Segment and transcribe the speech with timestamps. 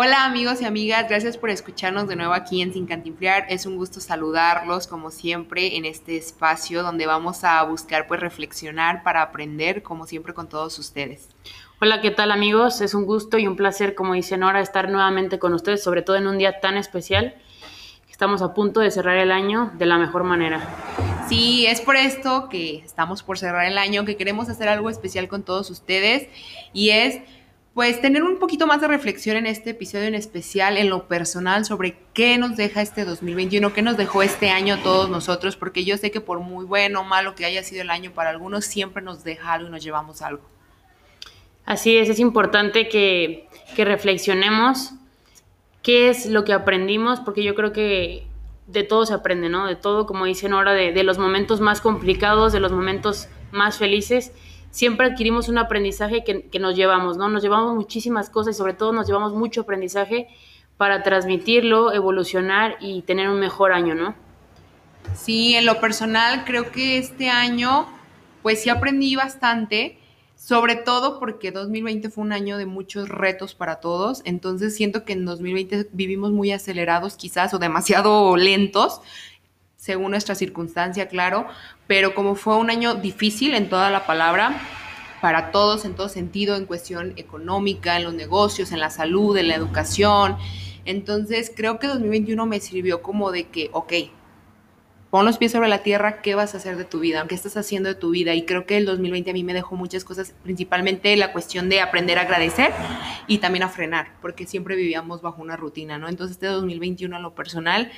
[0.00, 3.46] Hola amigos y amigas, gracias por escucharnos de nuevo aquí en Sin Cantinfriar.
[3.48, 9.02] Es un gusto saludarlos como siempre en este espacio donde vamos a buscar pues reflexionar
[9.02, 11.30] para aprender como siempre con todos ustedes.
[11.80, 12.80] Hola, ¿qué tal amigos?
[12.80, 16.14] Es un gusto y un placer, como dice Nora, estar nuevamente con ustedes, sobre todo
[16.14, 17.34] en un día tan especial.
[18.08, 20.60] Estamos a punto de cerrar el año de la mejor manera.
[21.28, 25.26] Sí, es por esto que estamos por cerrar el año, que queremos hacer algo especial
[25.26, 26.28] con todos ustedes
[26.72, 27.20] y es
[27.78, 31.64] pues tener un poquito más de reflexión en este episodio en especial, en lo personal,
[31.64, 35.84] sobre qué nos deja este 2021, qué nos dejó este año a todos nosotros, porque
[35.84, 38.64] yo sé que por muy bueno o malo que haya sido el año para algunos,
[38.64, 40.42] siempre nos deja algo y nos llevamos algo.
[41.64, 43.46] Así es, es importante que,
[43.76, 44.94] que reflexionemos
[45.80, 48.26] qué es lo que aprendimos, porque yo creo que
[48.66, 49.68] de todo se aprende, ¿no?
[49.68, 53.78] De todo, como dicen ahora, de, de los momentos más complicados, de los momentos más
[53.78, 54.32] felices
[54.78, 57.28] siempre adquirimos un aprendizaje que, nos llevamos, ¿no?
[57.28, 60.28] Nos llevamos muchísimas cosas y sobre todo nos llevamos mucho aprendizaje
[60.76, 64.14] para transmitirlo, evolucionar y tener un mejor año, ¿no?
[65.16, 67.88] Sí, en lo personal creo que este año
[68.42, 69.98] pues sí aprendí bastante,
[70.36, 75.14] sobre todo porque 2020 fue un año de muchos retos para todos, entonces siento que
[75.14, 79.00] en 2020 vivimos muy acelerados quizás o demasiado lentos
[79.78, 81.46] según nuestra circunstancia, claro,
[81.86, 84.60] pero como fue un año difícil en toda la palabra,
[85.20, 89.48] para todos en todo sentido, en cuestión económica, en los negocios, en la salud, en
[89.48, 90.36] la educación.
[90.84, 93.92] Entonces creo que 2021 me sirvió como de que, ok,
[95.10, 97.24] pon los pies sobre la tierra, ¿qué vas a hacer de tu vida?
[97.28, 98.34] ¿Qué estás haciendo de tu vida?
[98.34, 101.80] Y creo que el 2020 a mí me dejó muchas cosas, principalmente la cuestión de
[101.80, 102.72] aprender a agradecer
[103.28, 106.08] y también a frenar, porque siempre vivíamos bajo una rutina, ¿no?
[106.08, 107.90] Entonces este 2021 a lo personal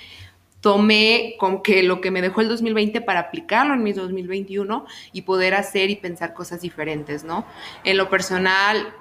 [0.60, 5.22] tomé con que lo que me dejó el 2020 para aplicarlo en mi 2021 y
[5.22, 7.46] poder hacer y pensar cosas diferentes, ¿no?
[7.84, 8.94] En lo personal,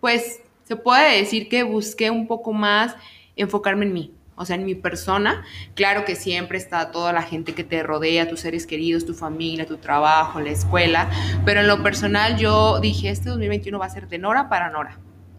[0.00, 2.94] pues se puede decir que busqué un poco más
[3.36, 5.44] enfocarme en mí, o sea, en mi persona.
[5.74, 9.66] Claro que siempre está toda la gente que te rodea, tus seres queridos, tu familia,
[9.66, 11.10] tu trabajo, la escuela,
[11.44, 14.98] pero en lo personal yo dije, este 2021 va a ser de Nora para Nora.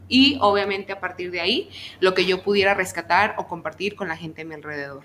[0.10, 4.18] Y obviamente a partir de ahí, lo que yo pudiera rescatar o compartir con la
[4.18, 5.04] gente a mi alrededor.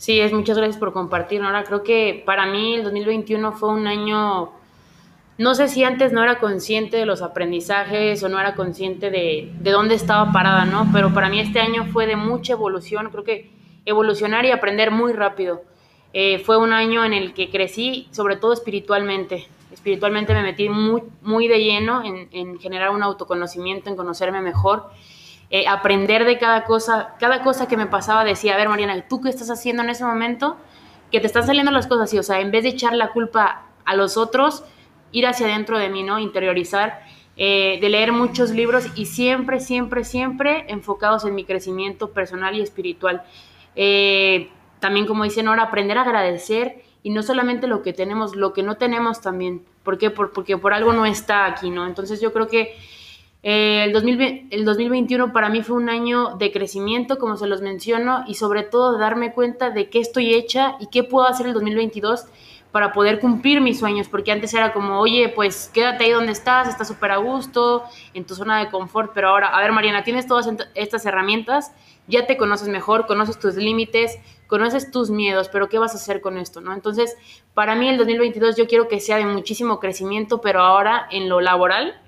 [0.00, 1.62] Sí, es muchas gracias por compartir, Nora.
[1.62, 4.50] Creo que para mí el 2021 fue un año,
[5.36, 9.52] no sé si antes no era consciente de los aprendizajes o no era consciente de,
[9.60, 10.88] de dónde estaba parada, ¿no?
[10.90, 13.50] Pero para mí este año fue de mucha evolución, creo que
[13.84, 15.64] evolucionar y aprender muy rápido.
[16.14, 19.48] Eh, fue un año en el que crecí, sobre todo espiritualmente.
[19.70, 24.92] Espiritualmente me metí muy, muy de lleno en, en generar un autoconocimiento, en conocerme mejor
[25.50, 27.14] eh, aprender de cada cosa.
[27.18, 30.04] Cada cosa que me pasaba decía, a ver, Mariana, ¿tú qué estás haciendo en ese
[30.04, 30.56] momento?
[31.10, 33.64] Que te están saliendo las cosas así, o sea, en vez de echar la culpa
[33.84, 34.64] a los otros,
[35.10, 36.20] ir hacia adentro de mí, ¿no?
[36.20, 37.02] Interiorizar,
[37.36, 42.60] eh, de leer muchos libros y siempre, siempre, siempre enfocados en mi crecimiento personal y
[42.60, 43.22] espiritual.
[43.74, 48.52] Eh, también, como dice Nora, aprender a agradecer y no solamente lo que tenemos, lo
[48.52, 49.64] que no tenemos también.
[49.82, 50.10] ¿Por qué?
[50.10, 51.86] porque por algo no está aquí, ¿no?
[51.86, 52.76] Entonces yo creo que
[53.42, 53.84] eh,
[54.50, 58.62] el, 2021 para mí fue un año de crecimiento, como se los menciono, y sobre
[58.62, 62.26] todo darme cuenta de qué estoy hecha y qué puedo hacer el 2022
[62.70, 66.68] para poder cumplir mis sueños, porque antes era como, oye, pues quédate ahí donde estás,
[66.68, 67.82] estás súper a gusto,
[68.14, 71.72] en tu zona de confort, pero ahora, a ver, Mariana, tienes todas estas herramientas,
[72.06, 76.20] ya te conoces mejor, conoces tus límites, conoces tus miedos, pero ¿qué vas a hacer
[76.20, 76.72] con esto, no?
[76.72, 77.16] Entonces,
[77.54, 81.40] para mí el 2022 yo quiero que sea de muchísimo crecimiento, pero ahora en lo
[81.40, 82.00] laboral,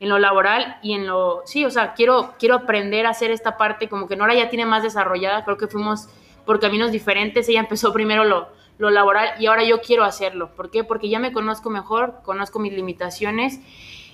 [0.00, 3.58] en lo laboral y en lo, sí, o sea, quiero, quiero aprender a hacer esta
[3.58, 6.08] parte, como que Nora ya tiene más desarrollada, creo que fuimos
[6.46, 10.50] por caminos diferentes, ella empezó primero lo, lo laboral y ahora yo quiero hacerlo.
[10.56, 10.84] ¿Por qué?
[10.84, 13.60] Porque ya me conozco mejor, conozco mis limitaciones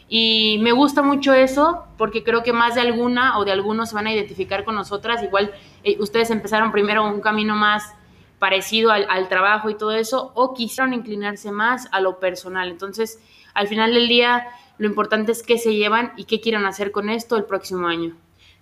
[0.09, 3.95] y me gusta mucho eso porque creo que más de alguna o de algunos se
[3.95, 5.23] van a identificar con nosotras.
[5.23, 5.53] Igual
[5.85, 7.95] eh, ustedes empezaron primero un camino más
[8.39, 12.69] parecido al, al, trabajo y todo eso o quisieron inclinarse más a lo personal.
[12.69, 13.21] Entonces,
[13.55, 14.47] al final del día
[14.79, 18.17] lo importante es qué se llevan y qué quieren hacer con esto el próximo año.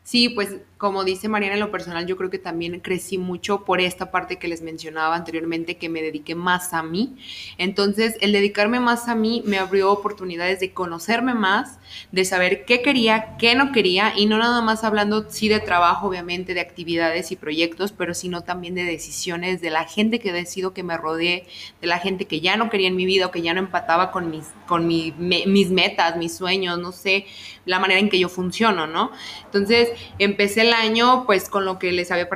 [0.04, 3.80] Sí, pues como dice Mariana en lo personal, yo creo que también crecí mucho por
[3.80, 7.16] esta parte que les mencionaba anteriormente, que me dediqué más a mí.
[7.56, 11.78] Entonces, el dedicarme más a mí me abrió oportunidades de conocerme más,
[12.12, 16.08] de saber qué quería, qué no quería, y no nada más hablando, sí, de trabajo,
[16.08, 20.74] obviamente, de actividades y proyectos, pero sino también de decisiones, de la gente que decido
[20.74, 21.46] que me rodee,
[21.80, 24.10] de la gente que ya no quería en mi vida o que ya no empataba
[24.10, 27.24] con mis, con mis metas, mis sueños, no sé,
[27.64, 29.10] la manera en que yo funciono, ¿no?
[29.46, 32.28] Entonces, empecé el año, pues con lo que les había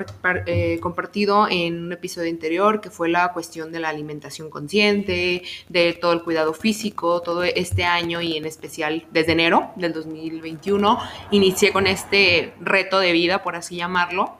[0.46, 5.92] eh, compartido en un episodio anterior, que fue la cuestión de la alimentación consciente, de
[5.94, 10.98] todo el cuidado físico, todo este año y en especial desde enero del 2021,
[11.30, 14.37] inicié con este reto de vida, por así llamarlo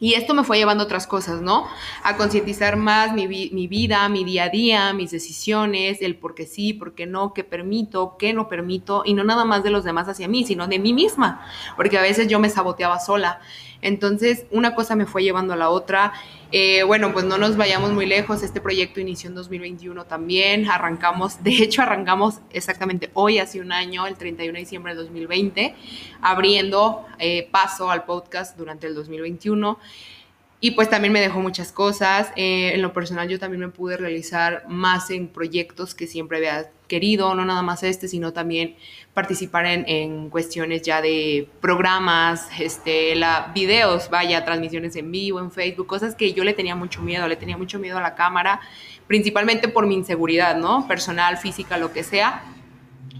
[0.00, 1.66] y esto me fue llevando a otras cosas, ¿no?
[2.02, 6.46] A concientizar más mi, mi, vida, mi día a día, mis decisiones, el por qué
[6.46, 9.84] sí, por qué no, qué permito, qué no permito, y no nada más de los
[9.84, 11.46] demás hacia mí, sino de mí misma,
[11.76, 13.40] porque a veces yo me saboteaba sola.
[13.84, 16.14] Entonces, una cosa me fue llevando a la otra.
[16.52, 18.42] Eh, bueno, pues no nos vayamos muy lejos.
[18.42, 20.70] Este proyecto inició en 2021 también.
[20.70, 25.74] Arrancamos, de hecho, arrancamos exactamente hoy, hace un año, el 31 de diciembre de 2020,
[26.22, 29.78] abriendo eh, paso al podcast durante el 2021.
[30.64, 32.32] Y pues también me dejó muchas cosas.
[32.36, 36.70] Eh, en lo personal yo también me pude realizar más en proyectos que siempre había
[36.88, 38.74] querido, no nada más este, sino también
[39.12, 45.50] participar en, en cuestiones ya de programas, este, la, videos, vaya, transmisiones en vivo, en
[45.50, 48.62] Facebook, cosas que yo le tenía mucho miedo, le tenía mucho miedo a la cámara,
[49.06, 50.88] principalmente por mi inseguridad, ¿no?
[50.88, 52.42] Personal, física, lo que sea.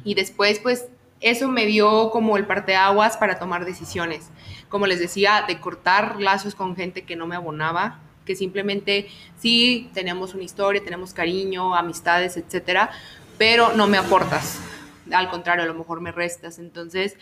[0.03, 0.87] Y después, pues,
[1.21, 4.31] eso me dio como el parteaguas para tomar decisiones
[4.75, 9.07] como les decía, de cortar lazos con gente que no me abonaba, que simplemente
[9.39, 12.91] sí tenemos una historia, tenemos cariño, amistades, etcétera,
[13.39, 14.59] pero no me aportas.
[15.13, 16.59] Al contrario, a lo mejor me restas.
[16.59, 17.17] Entonces,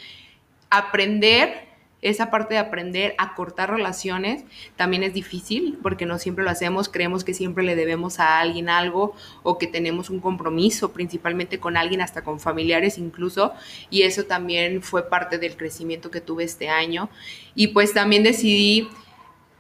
[0.70, 1.68] aprender
[2.02, 4.44] esa parte de aprender a cortar relaciones
[4.76, 8.68] también es difícil porque no siempre lo hacemos, creemos que siempre le debemos a alguien
[8.68, 13.52] algo o que tenemos un compromiso principalmente con alguien, hasta con familiares incluso,
[13.88, 17.08] y eso también fue parte del crecimiento que tuve este año.
[17.54, 18.88] Y pues también decidí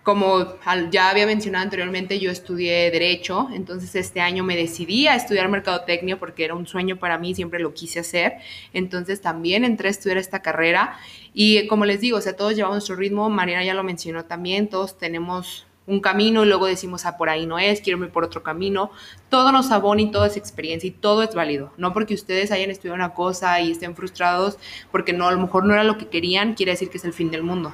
[0.02, 0.56] como
[0.90, 6.18] ya había mencionado anteriormente, yo estudié Derecho, entonces este año me decidí a estudiar Mercadotecnia
[6.18, 8.34] porque era un sueño para mí, siempre lo quise hacer.
[8.72, 10.98] Entonces también entré a estudiar esta carrera
[11.32, 14.68] y como les digo, o sea, todos llevamos nuestro ritmo, Mariana ya lo mencionó también,
[14.68, 18.24] todos tenemos un camino y luego decimos, ah, por ahí no es, quiero ir por
[18.24, 18.90] otro camino.
[19.28, 21.72] Todo nos abona y todo es experiencia y todo es válido.
[21.76, 24.58] No porque ustedes hayan estudiado una cosa y estén frustrados
[24.90, 27.12] porque no, a lo mejor no era lo que querían, quiere decir que es el
[27.12, 27.72] fin del mundo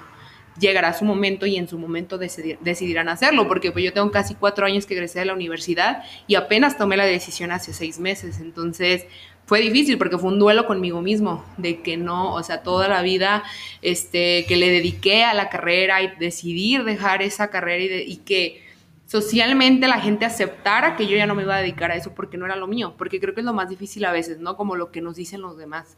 [0.58, 4.66] llegará su momento y en su momento decidirán hacerlo, porque pues yo tengo casi cuatro
[4.66, 9.06] años que egresé de la universidad y apenas tomé la decisión hace seis meses, entonces
[9.46, 13.00] fue difícil porque fue un duelo conmigo mismo, de que no, o sea, toda la
[13.00, 13.44] vida
[13.80, 18.62] este, que le dediqué a la carrera y decidir dejar esa carrera y, y que
[19.06, 22.36] socialmente la gente aceptara que yo ya no me iba a dedicar a eso porque
[22.36, 24.56] no era lo mío, porque creo que es lo más difícil a veces, ¿no?
[24.56, 25.96] Como lo que nos dicen los demás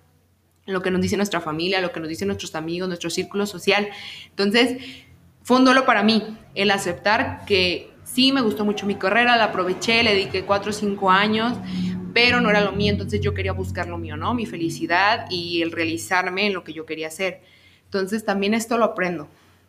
[0.72, 3.88] lo que nos dice nuestra familia, lo que nos dicen nuestros amigos, nuestro círculo social.
[4.28, 4.78] Entonces,
[5.42, 9.44] fue un duelo para mí el aceptar que sí me gustó mucho mi carrera, la
[9.44, 11.56] aproveché, le dediqué cuatro o cinco años,
[12.12, 14.34] pero no era lo mío, entonces yo quería buscar lo mío, ¿no?
[14.34, 17.40] Mi felicidad y el realizarme en lo que yo quería hacer.
[17.84, 19.28] Entonces también esto lo aprendo,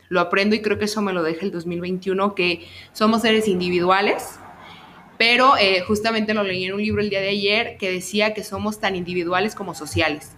[0.10, 4.40] lo aprendo y creo que eso me lo deja el 2021, que somos seres individuales,
[5.18, 8.44] pero eh, justamente lo leí en un libro el día de ayer que decía que
[8.44, 10.32] somos tan individuales como sociales.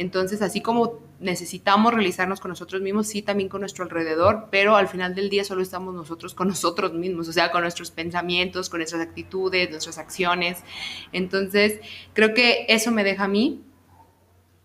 [0.00, 4.88] Entonces, así como necesitamos realizarnos con nosotros mismos, sí, también con nuestro alrededor, pero al
[4.88, 8.78] final del día solo estamos nosotros con nosotros mismos, o sea, con nuestros pensamientos, con
[8.78, 10.64] nuestras actitudes, nuestras acciones.
[11.12, 11.80] Entonces,
[12.14, 13.62] creo que eso me deja a mí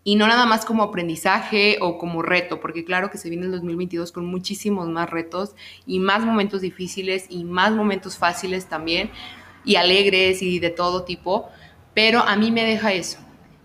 [0.05, 3.51] y no nada más como aprendizaje o como reto, porque claro que se viene el
[3.51, 5.53] 2022 con muchísimos más retos
[5.85, 9.09] y más momentos difíciles y más momentos fáciles también
[9.65, 11.49] y alegres y de todo tipo,
[11.93, 13.19] pero a mí me deja eso,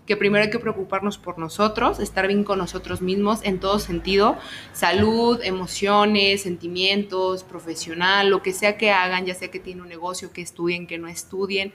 [0.05, 4.37] que primero hay que preocuparnos por nosotros, estar bien con nosotros mismos en todo sentido,
[4.73, 10.33] salud, emociones, sentimientos, profesional, lo que sea que hagan, ya sea que tienen un negocio,
[10.33, 11.73] que estudien, que no estudien,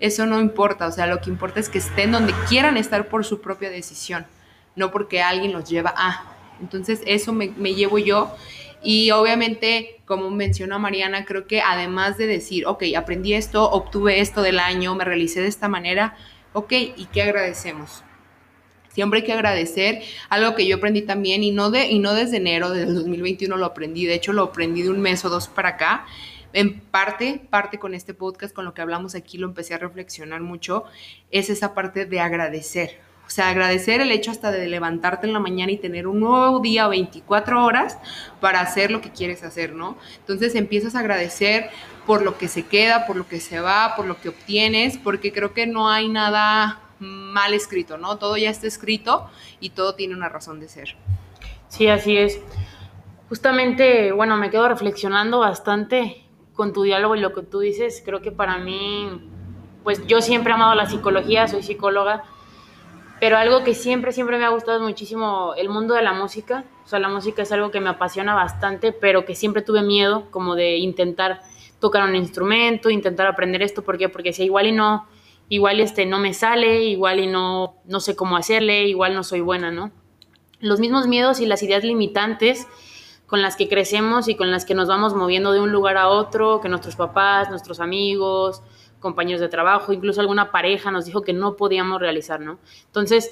[0.00, 3.24] eso no importa, o sea, lo que importa es que estén donde quieran estar por
[3.24, 4.26] su propia decisión,
[4.74, 6.34] no porque alguien los lleva a.
[6.60, 8.34] Entonces eso me, llevo yo
[8.82, 14.42] y obviamente, como mencionó Mariana, creo que además de decir, ok, aprendí esto, obtuve esto
[14.42, 16.16] del año, me realicé de esta manera,
[16.52, 18.02] Ok, ¿y qué agradecemos?
[18.88, 22.38] Siempre hay que agradecer algo que yo aprendí también y no, de, y no desde
[22.38, 25.70] enero del 2021 lo aprendí, de hecho lo aprendí de un mes o dos para
[25.70, 26.06] acá.
[26.52, 30.40] En parte, parte con este podcast, con lo que hablamos aquí, lo empecé a reflexionar
[30.40, 30.84] mucho,
[31.30, 32.98] es esa parte de agradecer.
[33.26, 36.60] O sea, agradecer el hecho hasta de levantarte en la mañana y tener un nuevo
[36.60, 37.98] día 24 horas
[38.40, 39.98] para hacer lo que quieres hacer, ¿no?
[40.20, 41.68] Entonces empiezas a agradecer
[42.08, 45.30] por lo que se queda, por lo que se va, por lo que obtienes, porque
[45.30, 48.16] creo que no hay nada mal escrito, ¿no?
[48.16, 49.28] Todo ya está escrito
[49.60, 50.96] y todo tiene una razón de ser.
[51.68, 52.40] Sí, así es.
[53.28, 56.24] Justamente, bueno, me quedo reflexionando bastante
[56.54, 58.02] con tu diálogo y lo que tú dices.
[58.02, 59.30] Creo que para mí,
[59.84, 62.24] pues yo siempre he amado la psicología, soy psicóloga
[63.20, 66.64] pero algo que siempre, siempre me ha gustado muchísimo, el mundo de la música.
[66.84, 70.30] O sea, la música es algo que me apasiona bastante, pero que siempre tuve miedo
[70.30, 71.42] como de intentar
[71.80, 73.82] tocar un instrumento, intentar aprender esto.
[73.82, 74.08] ¿Por qué?
[74.08, 75.06] Porque si igual y no,
[75.48, 79.40] igual este no me sale, igual y no, no sé cómo hacerle, igual no soy
[79.40, 79.90] buena, ¿no?
[80.60, 82.66] Los mismos miedos y las ideas limitantes
[83.26, 86.08] con las que crecemos y con las que nos vamos moviendo de un lugar a
[86.08, 88.62] otro, que nuestros papás, nuestros amigos,
[89.00, 92.58] compañeros de trabajo, incluso alguna pareja nos dijo que no podíamos realizar, ¿no?
[92.86, 93.30] Entonces,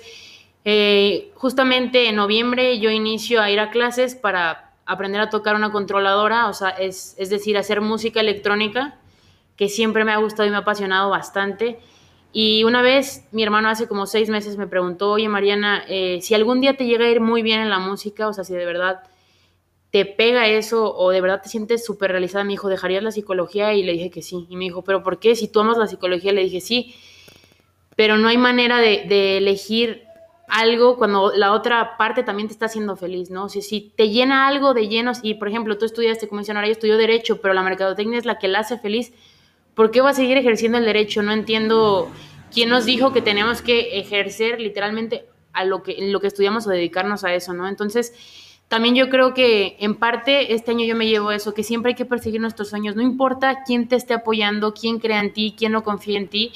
[0.64, 5.72] eh, justamente en noviembre yo inicio a ir a clases para aprender a tocar una
[5.72, 8.98] controladora, o sea, es, es decir, hacer música electrónica,
[9.56, 11.78] que siempre me ha gustado y me ha apasionado bastante.
[12.32, 16.34] Y una vez mi hermano hace como seis meses me preguntó, oye Mariana, eh, si
[16.34, 18.66] algún día te llega a ir muy bien en la música, o sea, si de
[18.66, 19.02] verdad
[19.90, 23.72] te pega eso o de verdad te sientes súper realizada, me dijo, ¿dejarías la psicología?
[23.72, 24.46] Y le dije que sí.
[24.50, 25.34] Y me dijo, ¿pero por qué?
[25.36, 26.94] Si tú amas la psicología, le dije sí.
[27.96, 30.04] Pero no hay manera de, elegir
[30.48, 33.48] algo cuando la otra parte también te está haciendo feliz, ¿no?
[33.48, 36.68] Sea, si te llena algo de llenos y, por ejemplo, tú estudiaste, como dicen ahora,
[36.68, 39.12] yo estudio Derecho, pero la mercadotecnia es la que la hace feliz,
[39.74, 41.22] ¿por qué va a seguir ejerciendo el derecho?
[41.22, 42.08] No entiendo
[42.52, 46.70] quién nos dijo que tenemos que ejercer literalmente a lo que, lo que estudiamos o
[46.70, 47.66] dedicarnos a eso, ¿no?
[47.68, 48.14] Entonces,
[48.68, 51.94] también yo creo que en parte este año yo me llevo eso, que siempre hay
[51.94, 55.72] que perseguir nuestros sueños, no importa quién te esté apoyando, quién crea en ti, quién
[55.72, 56.52] no confía en ti,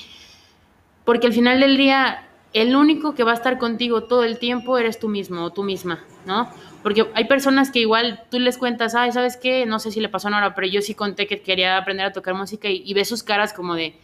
[1.05, 4.77] porque al final del día el único que va a estar contigo todo el tiempo
[4.79, 6.51] eres tú mismo o tú misma, ¿no?
[6.83, 9.67] Porque hay personas que igual tú les cuentas, ay, ¿sabes qué?
[9.67, 12.13] No sé si le pasó a Nora, pero yo sí conté que quería aprender a
[12.13, 13.95] tocar música y, y sus caras como de,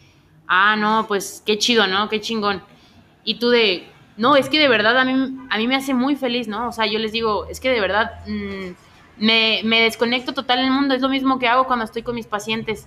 [0.46, 2.08] ah, no, pues qué chido, ¿no?
[2.08, 2.62] Qué chingón.
[3.24, 6.16] Y tú de, no, es que de verdad a mí, a mí me hace muy
[6.16, 6.68] feliz, ¿no?
[6.68, 10.70] O sea, yo les digo, es que de verdad mm, me, me, desconecto total del
[10.70, 12.86] mundo, es lo mismo que hago cuando estoy con mis pacientes,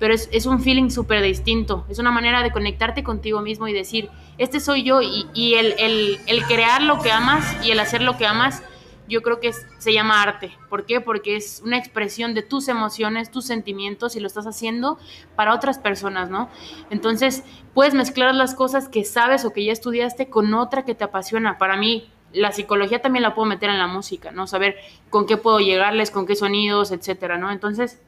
[0.00, 3.72] pero es, es un feeling súper distinto, es una manera de conectarte contigo mismo y
[3.72, 7.78] decir, este soy yo y, y el, el, el, crear lo que amas y el
[7.78, 8.62] hacer lo que amas
[9.10, 10.56] yo creo que se llama arte.
[10.68, 11.00] ¿Por qué?
[11.00, 14.98] Porque es una expresión de tus emociones, tus sentimientos y lo estás haciendo
[15.34, 16.48] para otras personas, ¿no?
[16.90, 17.42] Entonces,
[17.74, 21.58] puedes mezclar las cosas que sabes o que ya estudiaste con otra que te apasiona.
[21.58, 24.46] Para mí, la psicología también la puedo meter en la música, ¿no?
[24.46, 24.76] Saber
[25.10, 27.50] con qué puedo llegarles, con qué sonidos, etcétera, ¿no?
[27.50, 28.00] Entonces,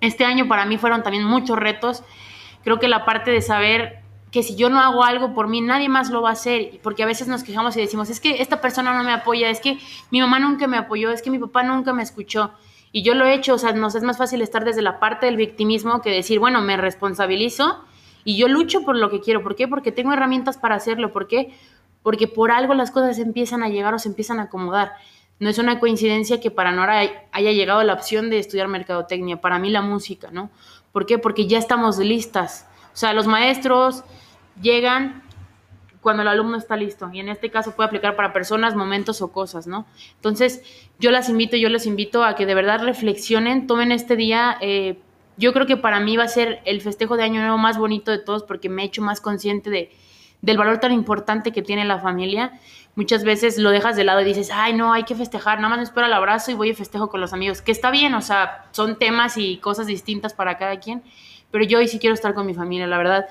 [0.00, 2.02] este año para mí fueron también muchos retos.
[2.64, 5.88] Creo que la parte de saber que si yo no hago algo por mí, nadie
[5.88, 8.60] más lo va a hacer, porque a veces nos quejamos y decimos, es que esta
[8.60, 9.78] persona no me apoya, es que
[10.10, 12.52] mi mamá nunca me apoyó, es que mi papá nunca me escuchó,
[12.92, 15.26] y yo lo he hecho, o sea, nos es más fácil estar desde la parte
[15.26, 17.84] del victimismo que decir, bueno, me responsabilizo
[18.24, 19.68] y yo lucho por lo que quiero, ¿por qué?
[19.68, 21.54] Porque tengo herramientas para hacerlo, ¿por qué?
[22.02, 24.92] Porque por algo las cosas empiezan a llegar o se empiezan a acomodar.
[25.40, 27.00] No es una coincidencia que para Nora
[27.32, 30.50] haya llegado la opción de estudiar mercadotecnia, para mí la música, ¿no?
[30.92, 31.18] ¿Por qué?
[31.18, 32.68] Porque ya estamos listas.
[32.92, 34.04] O sea, los maestros,
[34.60, 35.22] llegan
[36.00, 37.10] cuando el alumno está listo.
[37.12, 39.86] Y en este caso puede aplicar para personas, momentos o cosas, ¿no?
[40.16, 40.62] Entonces,
[40.98, 44.56] yo las invito, yo les invito a que de verdad reflexionen, tomen este día.
[44.60, 44.98] Eh,
[45.36, 48.10] yo creo que para mí va a ser el festejo de Año Nuevo más bonito
[48.10, 49.90] de todos porque me he hecho más consciente de,
[50.42, 52.58] del valor tan importante que tiene la familia.
[52.96, 55.78] Muchas veces lo dejas de lado y dices, ay, no, hay que festejar, nada más
[55.78, 58.20] me espero el abrazo y voy y festejo con los amigos, que está bien, o
[58.20, 61.02] sea, son temas y cosas distintas para cada quien,
[61.50, 63.26] pero yo hoy sí quiero estar con mi familia, la verdad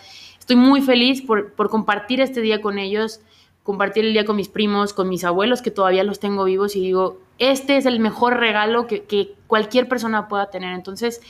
[0.49, 3.21] estoy muy feliz por, compartir este día con ellos,
[3.61, 6.81] compartir el día con mis primos, con mis abuelos, que todavía los tengo vivos, y
[6.81, 10.73] digo, este es el mejor regalo que, que cualquier persona pueda tener.
[10.73, 11.21] Entonces,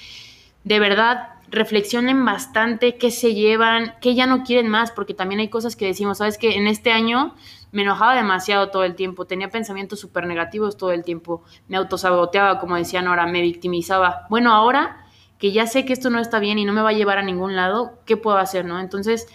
[0.64, 5.50] de verdad, reflexionen bastante qué se llevan, qué ya no quieren más, porque también hay
[5.50, 7.36] cosas que decimos, sabes que en este año
[7.72, 12.60] me enojaba demasiado todo el tiempo, tenía pensamientos súper negativos todo el tiempo, me autosaboteaba,
[12.60, 14.26] como decían ahora, me victimizaba.
[14.30, 15.06] Bueno, ahora
[15.38, 17.24] que ya sé que esto no está bien y no me va a llevar a
[17.24, 18.80] ningún lado, ¿qué puedo hacer, no?
[18.80, 19.28] Entonces,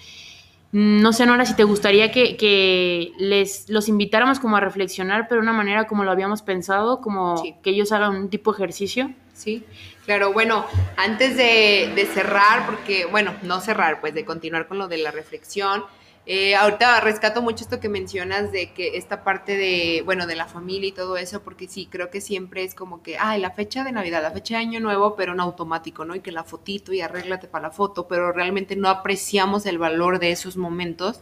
[0.73, 5.45] no sé, Nora, si te gustaría que, les los invitáramos como a reflexionar, pero de
[5.45, 9.15] una manera como lo habíamos pensado, como que ellos hagan un tipo de ejercicio.
[9.33, 9.65] Sí,
[10.05, 14.89] claro, bueno, antes de, de cerrar, porque, bueno, no cerrar, pues de continuar con lo
[14.89, 15.85] de la reflexión,
[16.27, 20.47] eh, ahorita rescato mucho esto que mencionas de que esta parte de, bueno, de la
[20.47, 23.85] familia y todo eso, porque sí, creo que siempre es como que, ay, la fecha
[23.85, 26.15] de Navidad, la fecha de Año Nuevo, pero en automático, ¿no?
[26.15, 30.19] Y que la fotito y arréglate para la foto, pero realmente no apreciamos el valor
[30.19, 31.21] de esos momentos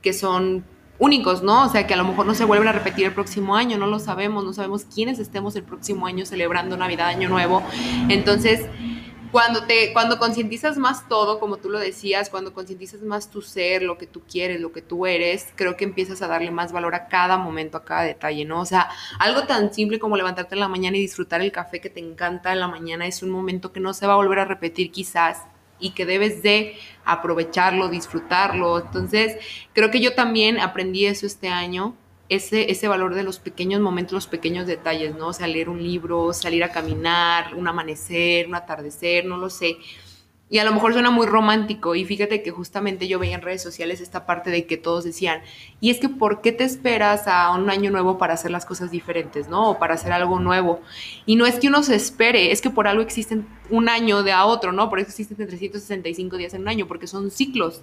[0.00, 0.64] que son
[0.98, 1.64] únicos, ¿no?
[1.64, 3.86] O sea, que a lo mejor no se vuelven a repetir el próximo año, no
[3.86, 7.62] lo sabemos, no sabemos quiénes estemos el próximo año celebrando Navidad, Año Nuevo.
[8.08, 8.66] Entonces,
[9.30, 13.82] cuando te cuando concientizas más todo, como tú lo decías, cuando concientizas más tu ser,
[13.82, 16.94] lo que tú quieres, lo que tú eres, creo que empiezas a darle más valor
[16.94, 18.60] a cada momento, a cada detalle, ¿no?
[18.60, 18.88] O sea,
[19.18, 22.52] algo tan simple como levantarte en la mañana y disfrutar el café que te encanta
[22.52, 25.42] en la mañana es un momento que no se va a volver a repetir quizás
[25.78, 28.78] y que debes de aprovecharlo, disfrutarlo.
[28.78, 29.36] Entonces,
[29.72, 31.94] creo que yo también aprendí eso este año,
[32.28, 35.28] ese, ese valor de los pequeños momentos, los pequeños detalles, ¿no?
[35.28, 39.78] O sea, leer un libro, salir a caminar, un amanecer, un atardecer, no lo sé.
[40.50, 43.62] Y a lo mejor suena muy romántico y fíjate que justamente yo veía en redes
[43.62, 45.42] sociales esta parte de que todos decían,
[45.80, 48.90] y es que ¿por qué te esperas a un año nuevo para hacer las cosas
[48.90, 49.70] diferentes, ¿no?
[49.70, 50.80] O para hacer algo nuevo.
[51.26, 54.32] Y no es que uno se espere, es que por algo existen un año de
[54.32, 54.88] a otro, ¿no?
[54.88, 57.82] Por eso existen 365 días en un año, porque son ciclos.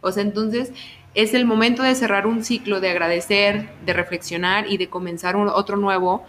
[0.00, 0.72] O sea, entonces
[1.14, 5.76] es el momento de cerrar un ciclo, de agradecer, de reflexionar y de comenzar otro
[5.76, 6.24] nuevo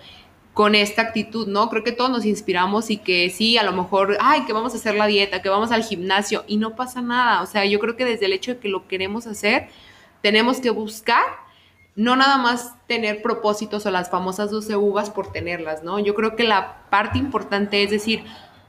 [0.58, 1.70] con esta actitud, ¿no?
[1.70, 4.78] Creo que todos nos inspiramos y que sí, a lo mejor, ay, que vamos a
[4.78, 7.44] hacer la dieta, que vamos al gimnasio y no pasa nada.
[7.44, 9.70] O sea, yo creo que desde el hecho de que lo queremos hacer,
[10.24, 11.22] tenemos que buscar,
[11.96, 16.00] no nada más tener propósitos o las famosas 12 uvas por tenerlas, ¿no?
[16.00, 18.24] Yo creo que la parte importante es decir,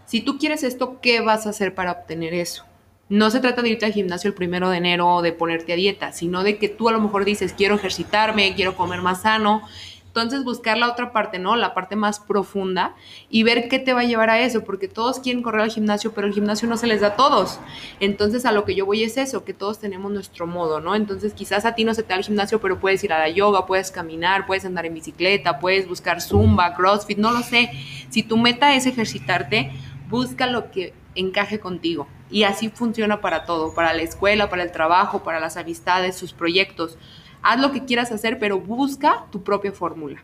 [0.04, 2.66] si tú quieres esto, ¿qué vas a hacer para obtener eso?
[3.09, 5.76] No se trata de irte al gimnasio el primero de enero o de ponerte a
[5.76, 9.62] dieta, sino de que tú a lo mejor dices, quiero ejercitarme, quiero comer más sano,
[10.09, 11.55] entonces buscar la otra parte, ¿no?
[11.55, 12.95] La parte más profunda
[13.31, 16.12] y ver qué te va a llevar a eso, porque todos quieren correr al gimnasio,
[16.12, 17.61] pero el gimnasio no se les da a todos.
[18.00, 20.95] Entonces a lo que yo voy es eso, que todos tenemos nuestro modo, ¿no?
[20.95, 23.29] Entonces quizás a ti no se te da el gimnasio, pero puedes ir a la
[23.29, 27.71] yoga, puedes caminar, puedes andar en bicicleta, puedes buscar zumba, crossfit, no lo sé.
[28.09, 29.71] Si tu meta es ejercitarte,
[30.09, 32.09] busca lo que encaje contigo.
[32.31, 36.33] Y así funciona para todo, para la escuela, para el trabajo, para las amistades, sus
[36.33, 36.99] proyectos
[37.42, 40.23] haz lo que quieras hacer, pero busca tu propia fórmula.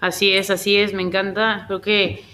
[0.00, 1.64] Así es, así es, me encanta.
[1.66, 2.24] Creo que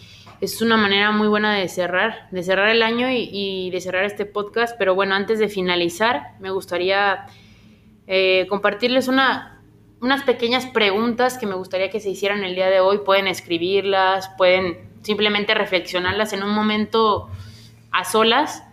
[0.40, 4.26] es una manera muy buena de cerrar, de cerrar el año y, de cerrar este
[4.26, 4.76] podcast.
[4.78, 7.26] Pero bueno, antes de finalizar, me gustaría
[8.06, 9.62] eh, compartirles una,
[10.00, 12.98] unas pequeñas preguntas que me gustaría que se hicieran el día de hoy.
[13.04, 17.28] Pueden escribirlas, pueden simplemente reflexionarlas en un momento
[17.92, 18.64] a solas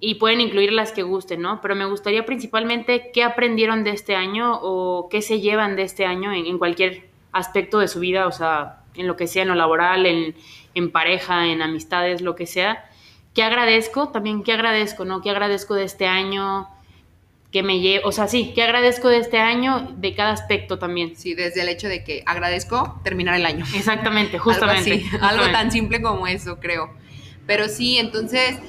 [0.00, 1.60] y pueden incluir las que gusten, ¿no?
[1.60, 6.06] Pero me gustaría principalmente qué aprendieron de este año o qué se llevan de este
[6.06, 9.54] año en, cualquier aspecto de su vida, o sea, en lo que sea, en lo
[9.54, 10.34] laboral, en,
[10.74, 12.88] en pareja, en amistades, lo que sea.
[13.34, 14.08] ¿Qué agradezco?
[14.08, 15.20] También, ¿qué agradezco, no?
[15.20, 16.68] ¿Qué agradezco de este año?
[17.52, 21.16] que me llevo, o sea, sí, ¿qué agradezco de este año, de cada aspecto también.
[21.16, 23.64] Sí, desde el hecho de que agradezco terminar el año.
[23.74, 24.92] Exactamente, justamente.
[24.92, 26.94] algo, así, algo tan simple como eso, creo.
[27.46, 28.60] Pero sí, entonces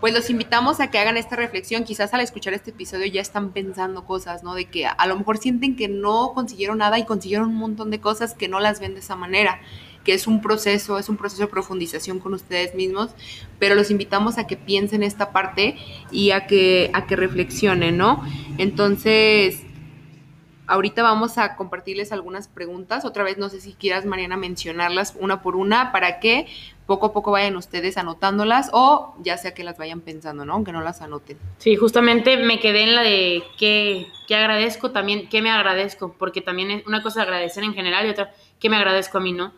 [0.00, 1.84] pues los invitamos a que hagan esta reflexión.
[1.84, 4.54] Quizás al escuchar este episodio ya están pensando cosas, ¿no?
[4.54, 8.00] De que a lo mejor sienten que no consiguieron nada y consiguieron un montón de
[8.00, 9.60] cosas que no las ven de esa manera,
[10.04, 13.10] que es un proceso, es un proceso de profundización con ustedes mismos,
[13.58, 15.76] pero los invitamos a que piensen esta parte
[16.10, 18.24] y a que, a que reflexionen, ¿no?
[18.56, 19.64] Entonces,
[20.70, 23.04] Ahorita vamos a compartirles algunas preguntas.
[23.04, 26.46] Otra vez, no sé si quieras, Mariana, mencionarlas una por una para que
[26.86, 30.52] poco a poco vayan ustedes anotándolas o ya sea que las vayan pensando, ¿no?
[30.52, 31.38] Aunque no las anoten.
[31.58, 36.40] Sí, justamente me quedé en la de qué, qué agradezco, también qué me agradezco, porque
[36.40, 39.52] también es una cosa agradecer en general y otra qué me agradezco a mí, ¿no?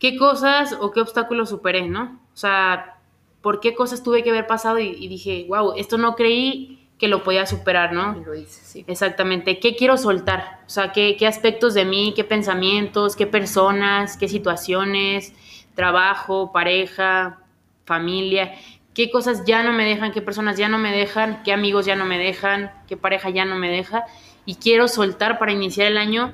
[0.00, 2.18] ¿Qué cosas o qué obstáculos superé, ¿no?
[2.34, 2.96] O sea,
[3.42, 7.08] ¿por qué cosas tuve que haber pasado y, y dije, wow, esto no creí que
[7.08, 8.14] lo podía superar, ¿no?
[8.24, 8.84] lo hice, sí.
[8.86, 9.58] Exactamente.
[9.58, 10.60] ¿Qué quiero soltar?
[10.68, 15.32] O sea, ¿qué, ¿qué, aspectos de mí, qué pensamientos, qué personas, qué situaciones,
[15.74, 17.40] trabajo, pareja,
[17.86, 18.54] familia,
[18.94, 21.96] qué cosas ya no me dejan, qué personas ya no me dejan, qué amigos ya
[21.96, 24.04] no me dejan, qué pareja ya no me deja?
[24.46, 26.32] Y quiero soltar para iniciar el año.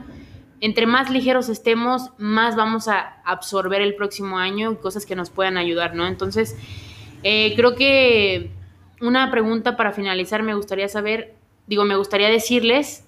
[0.61, 5.57] Entre más ligeros estemos, más vamos a absorber el próximo año cosas que nos puedan
[5.57, 6.07] ayudar, ¿no?
[6.07, 6.59] Entonces,
[7.23, 8.58] eh, creo que
[9.01, 11.35] una pregunta para finalizar, me gustaría saber,
[11.67, 13.05] digo, me gustaría decirles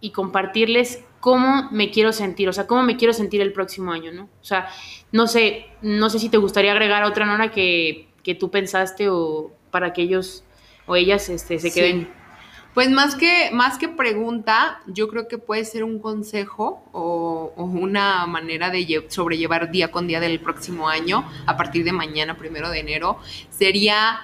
[0.00, 4.12] y compartirles cómo me quiero sentir, o sea, cómo me quiero sentir el próximo año,
[4.12, 4.24] ¿no?
[4.40, 4.68] O sea,
[5.12, 9.50] no sé, no sé si te gustaría agregar otra nora que, que tú pensaste o
[9.70, 10.44] para que ellos
[10.86, 12.08] o ellas este, se queden.
[12.74, 17.64] Pues más que, más que pregunta, yo creo que puede ser un consejo o, o,
[17.64, 22.70] una manera de sobrellevar día con día del próximo año, a partir de mañana, primero
[22.70, 23.18] de enero,
[23.50, 24.20] sería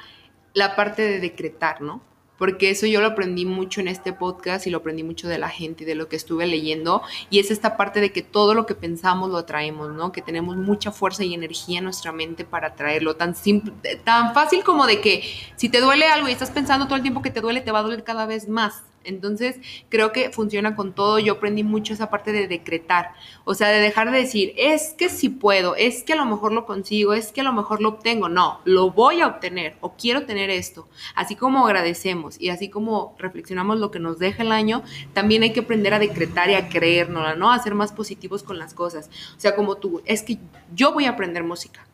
[0.55, 2.01] la parte de decretar, ¿no?
[2.39, 5.49] Porque eso yo lo aprendí mucho en este podcast y lo aprendí mucho de la
[5.49, 7.03] gente y de lo que estuve leyendo.
[7.31, 10.11] Y es esta parte de que todo lo que pensamos lo atraemos, ¿no?
[10.11, 13.15] Que tenemos mucha fuerza y energía en nuestra mente para atraerlo.
[13.15, 15.23] Tan simple, tan fácil como de que
[15.57, 17.79] si te duele algo y estás pensando todo el tiempo que te duele, te va
[17.79, 18.83] a doler cada vez más.
[19.05, 19.57] Entonces,
[19.89, 21.19] creo que funciona con todo.
[21.19, 23.13] Yo aprendí mucho esa parte de decretar,
[23.45, 26.53] o sea, de dejar de decir, es que si puedo, es que a lo mejor
[26.53, 28.29] lo consigo, es que a lo mejor lo obtengo.
[28.29, 30.89] No, lo voy a obtener o quiero tener esto.
[31.15, 35.53] Así como agradecemos y así como reflexionamos lo que nos deja el año, también hay
[35.53, 37.53] que aprender a decretar y a creérnosla, ¿no?
[37.53, 39.11] A ser más positivos con las cosas.
[39.37, 40.39] O sea, como tú, es que
[40.75, 41.87] yo voy a aprender música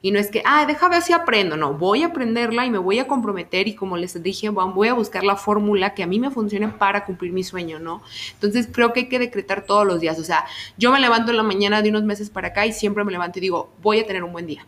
[0.00, 1.56] Y no es que, ah, déjame ver si aprendo.
[1.56, 4.94] No, voy a aprenderla y me voy a comprometer y como les dije, voy a
[4.94, 8.02] buscar la fórmula que a mí me funcione para cumplir mi sueño, ¿no?
[8.34, 10.18] Entonces creo que hay que decretar todos los días.
[10.18, 10.44] O sea,
[10.76, 13.38] yo me levanto en la mañana de unos meses para acá y siempre me levanto
[13.38, 14.64] y digo, voy a tener un buen día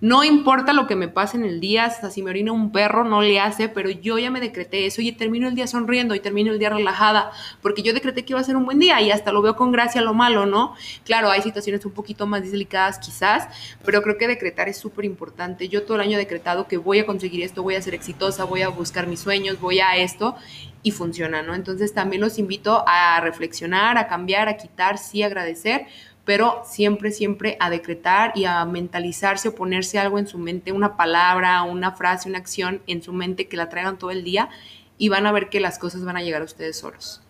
[0.00, 3.04] no importa lo que me pase en el día, hasta si me orina un perro,
[3.04, 6.20] no le hace, pero yo ya me decreté eso y termino el día sonriendo y
[6.20, 9.10] termino el día relajada, porque yo decreté que iba a ser un buen día y
[9.10, 10.74] hasta lo veo con gracia lo malo, ¿no?
[11.04, 13.48] Claro, hay situaciones un poquito más delicadas quizás,
[13.84, 15.68] pero creo que decretar es súper importante.
[15.68, 18.44] Yo todo el año he decretado que voy a conseguir esto, voy a ser exitosa,
[18.44, 20.34] voy a buscar mis sueños, voy a esto
[20.82, 21.54] y funciona, ¿no?
[21.54, 25.86] Entonces también los invito a reflexionar, a cambiar, a quitar, sí agradecer,
[26.30, 30.96] pero siempre, siempre a decretar y a mentalizarse o ponerse algo en su mente, una
[30.96, 34.48] palabra, una frase, una acción en su mente que la traigan todo el día
[34.96, 37.20] y van a ver que las cosas van a llegar a ustedes solos.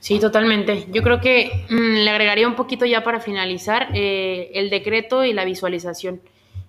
[0.00, 0.86] Sí, totalmente.
[0.90, 5.34] Yo creo que mm, le agregaría un poquito ya para finalizar eh, el decreto y
[5.34, 6.22] la visualización.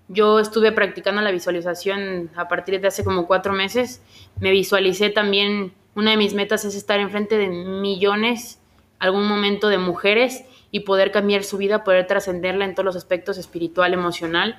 [0.10, 4.02] Yo estuve practicando la visualización a partir de hace como cuatro meses.
[4.42, 8.60] Me visualicé también, una de mis metas es estar enfrente de millones,
[9.00, 13.38] algún momento de mujeres y poder cambiar su vida, poder trascenderla en todos los aspectos
[13.38, 14.56] espiritual, emocional.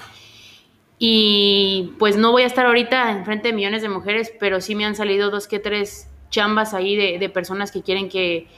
[0.98, 4.84] Y pues no voy a estar ahorita enfrente de millones de mujeres, pero sí me
[4.84, 8.48] han salido dos que tres chambas ahí de, personas que quieren que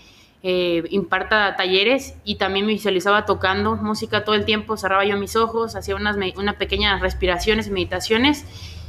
[0.43, 5.37] eh, imparta talleres y también me visualizaba tocando música todo el tiempo, cerraba yo mis
[5.37, 8.45] ojos, hacía unas, unas pequeñas respiraciones, meditaciones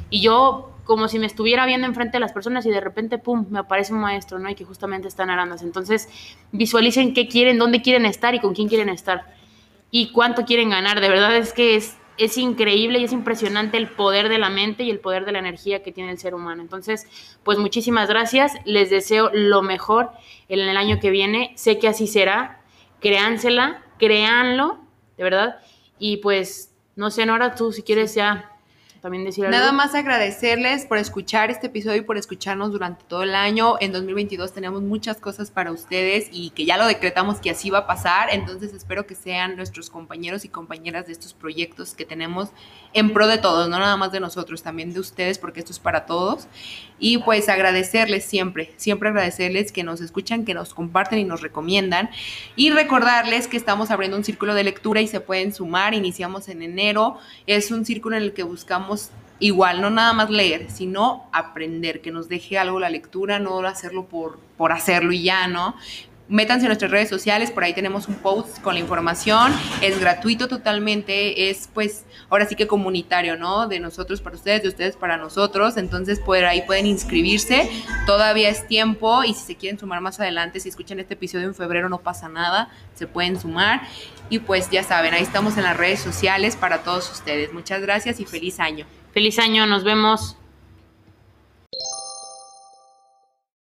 [0.09, 3.45] y yo como si me estuviera viendo enfrente de las personas y de repente, pum,
[3.49, 4.49] me aparece un maestro, ¿no?
[4.49, 5.65] Y que justamente están arándose.
[5.65, 6.09] Entonces,
[6.51, 9.33] visualicen qué quieren, dónde quieren estar y con quién quieren estar.
[9.91, 10.99] Y cuánto quieren ganar.
[10.99, 14.83] De verdad es que es, es increíble y es impresionante el poder de la mente
[14.83, 16.61] y el poder de la energía que tiene el ser humano.
[16.61, 17.07] Entonces,
[17.43, 18.53] pues muchísimas gracias.
[18.65, 20.11] Les deseo lo mejor
[20.49, 21.53] en el año que viene.
[21.55, 22.61] Sé que así será.
[22.99, 24.79] Créansela, créanlo,
[25.17, 25.59] de verdad.
[25.97, 28.52] Y pues, no sé, Nora, tú si quieres ya
[29.03, 29.57] también decir algo.
[29.57, 33.75] Nada más agradecerles por escuchar este episodio y por escucharnos durante todo el año.
[33.81, 37.79] En 2022 tenemos muchas cosas para ustedes y que ya lo decretamos que así va
[37.79, 38.29] a pasar.
[38.31, 42.51] Entonces espero que sean nuestros compañeros y compañeras de estos proyectos que tenemos
[42.93, 45.79] en pro de todos, no nada más de nosotros, también de ustedes, porque esto es
[45.79, 46.47] para todos.
[46.97, 52.09] Y pues agradecerles siempre, siempre agradecerles que nos escuchan, que nos comparten y nos recomiendan.
[52.55, 55.93] Y recordarles que estamos abriendo un círculo de lectura y se pueden sumar.
[55.93, 57.17] Iniciamos en enero.
[57.47, 58.92] Es un círculo en el que buscamos
[59.39, 64.05] igual, no nada más leer, sino aprender, que nos deje algo la lectura, no hacerlo
[64.05, 65.75] por, por hacerlo y ya, ¿no?
[66.33, 70.47] Métanse en nuestras redes sociales, por ahí tenemos un post con la información, es gratuito
[70.47, 73.67] totalmente, es pues ahora sí que comunitario, ¿no?
[73.67, 77.69] De nosotros para ustedes, de ustedes para nosotros, entonces por ahí pueden inscribirse,
[78.07, 81.53] todavía es tiempo y si se quieren sumar más adelante, si escuchan este episodio en
[81.53, 83.83] febrero no pasa nada, se pueden sumar
[84.31, 87.53] y pues ya saben, ahí estamos en las redes sociales para todos ustedes.
[87.53, 88.87] Muchas gracias y feliz año.
[89.13, 90.35] Feliz año, nos vemos.